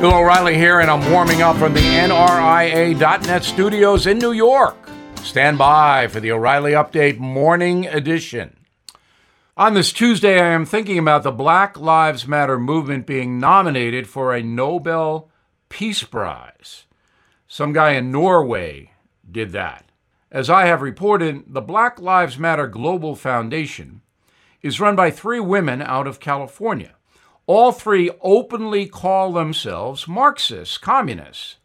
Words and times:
Bill 0.00 0.14
O'Reilly 0.14 0.54
here, 0.54 0.78
and 0.78 0.88
I'm 0.88 1.10
warming 1.10 1.42
up 1.42 1.56
from 1.56 1.74
the 1.74 1.80
NRIA.net 1.80 3.42
studios 3.42 4.06
in 4.06 4.20
New 4.20 4.30
York. 4.30 4.76
Stand 5.24 5.58
by 5.58 6.06
for 6.06 6.20
the 6.20 6.30
O'Reilly 6.30 6.70
Update 6.70 7.18
Morning 7.18 7.84
Edition. 7.84 8.58
On 9.56 9.74
this 9.74 9.92
Tuesday, 9.92 10.38
I 10.38 10.52
am 10.52 10.64
thinking 10.64 11.00
about 11.00 11.24
the 11.24 11.32
Black 11.32 11.76
Lives 11.76 12.28
Matter 12.28 12.60
movement 12.60 13.06
being 13.06 13.40
nominated 13.40 14.06
for 14.06 14.32
a 14.32 14.40
Nobel 14.40 15.30
Peace 15.68 16.04
Prize. 16.04 16.84
Some 17.48 17.72
guy 17.72 17.94
in 17.94 18.12
Norway 18.12 18.92
did 19.28 19.50
that. 19.50 19.90
As 20.30 20.48
I 20.48 20.66
have 20.66 20.80
reported, 20.80 21.42
the 21.48 21.60
Black 21.60 22.00
Lives 22.00 22.38
Matter 22.38 22.68
Global 22.68 23.16
Foundation 23.16 24.02
is 24.62 24.78
run 24.78 24.94
by 24.94 25.10
three 25.10 25.40
women 25.40 25.82
out 25.82 26.06
of 26.06 26.20
California. 26.20 26.94
All 27.48 27.72
three 27.72 28.10
openly 28.20 28.84
call 28.84 29.32
themselves 29.32 30.06
Marxists, 30.06 30.76
communists, 30.76 31.56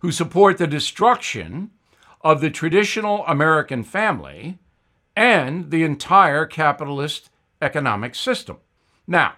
who 0.00 0.12
support 0.12 0.58
the 0.58 0.66
destruction 0.66 1.70
of 2.20 2.42
the 2.42 2.50
traditional 2.50 3.24
American 3.26 3.82
family 3.82 4.58
and 5.16 5.70
the 5.70 5.82
entire 5.82 6.44
capitalist 6.44 7.30
economic 7.62 8.14
system. 8.14 8.58
Now, 9.06 9.36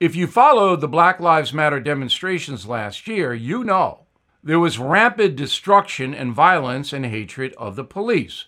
if 0.00 0.16
you 0.16 0.26
followed 0.26 0.80
the 0.80 0.88
Black 0.88 1.20
Lives 1.20 1.52
Matter 1.52 1.78
demonstrations 1.78 2.66
last 2.66 3.06
year, 3.06 3.32
you 3.32 3.62
know 3.62 4.06
there 4.42 4.58
was 4.58 4.80
rampant 4.80 5.36
destruction 5.36 6.12
and 6.12 6.34
violence 6.34 6.92
and 6.92 7.06
hatred 7.06 7.54
of 7.56 7.76
the 7.76 7.84
police. 7.84 8.46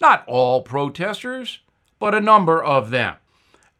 Not 0.00 0.24
all 0.26 0.62
protesters, 0.62 1.60
but 2.00 2.12
a 2.12 2.20
number 2.20 2.60
of 2.60 2.90
them. 2.90 3.14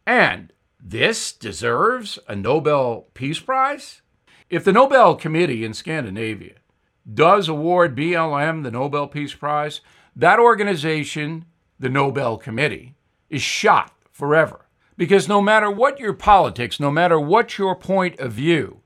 And 0.07 0.53
this 0.83 1.33
deserves 1.33 2.19
a 2.27 2.35
Nobel 2.35 3.07
Peace 3.15 3.41
Prize? 3.41 4.03
If 4.49 4.65
the 4.65 4.73
Nobel 4.73 5.15
Committee 5.15 5.65
in 5.65 5.75
Scandinavia 5.75 6.55
does 7.13 7.49
award 7.49 7.97
BLM 7.97 8.63
the 8.63 8.71
Nobel 8.71 9.07
Peace 9.07 9.35
Prize, 9.35 9.81
that 10.17 10.39
organization, 10.39 11.45
the 11.79 11.89
Nobel 11.89 12.37
Committee, 12.37 12.95
is 13.29 13.43
shot 13.43 13.93
forever. 14.11 14.67
Because 14.97 15.29
no 15.29 15.41
matter 15.41 15.71
what 15.71 15.99
your 15.99 16.13
politics, 16.13 16.79
no 16.79 16.91
matter 16.91 17.19
what 17.19 17.57
your 17.59 17.75
point 17.75 18.19
of 18.19 18.33
view 18.33 18.81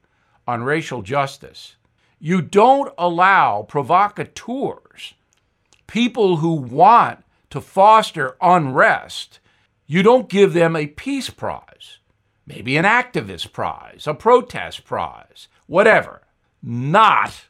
on 0.46 0.62
racial 0.62 1.02
justice, 1.02 1.76
you 2.18 2.40
don't 2.40 2.92
allow 2.96 3.62
provocateurs, 3.62 5.14
people 5.86 6.36
who 6.36 6.54
want 6.54 7.24
to 7.50 7.60
foster 7.60 8.36
unrest, 8.40 9.40
you 9.86 10.02
don't 10.02 10.28
give 10.28 10.52
them 10.52 10.76
a 10.76 10.86
peace 10.86 11.30
prize, 11.30 11.98
maybe 12.46 12.76
an 12.76 12.84
activist 12.84 13.52
prize, 13.52 14.06
a 14.06 14.14
protest 14.14 14.84
prize, 14.84 15.48
whatever. 15.66 16.22
Not 16.62 17.46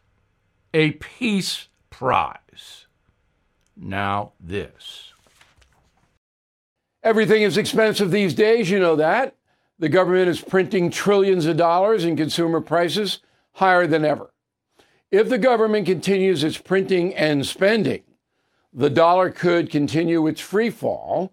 a 0.72 0.92
peace 0.92 1.68
prize. 1.90 2.86
Now, 3.76 4.32
this. 4.40 5.12
Everything 7.02 7.42
is 7.42 7.56
expensive 7.56 8.10
these 8.10 8.34
days, 8.34 8.70
you 8.70 8.78
know 8.78 8.96
that. 8.96 9.36
The 9.78 9.88
government 9.88 10.28
is 10.28 10.40
printing 10.40 10.90
trillions 10.90 11.46
of 11.46 11.56
dollars 11.56 12.04
and 12.04 12.16
consumer 12.16 12.60
prices 12.60 13.18
higher 13.52 13.86
than 13.86 14.04
ever. 14.04 14.32
If 15.10 15.28
the 15.28 15.38
government 15.38 15.86
continues 15.86 16.42
its 16.42 16.58
printing 16.58 17.14
and 17.14 17.46
spending, 17.46 18.02
the 18.72 18.90
dollar 18.90 19.30
could 19.30 19.70
continue 19.70 20.26
its 20.26 20.40
free 20.40 20.70
fall 20.70 21.32